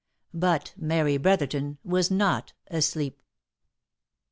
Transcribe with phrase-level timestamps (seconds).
[0.33, 3.21] But Mary Brotherton was not asleep.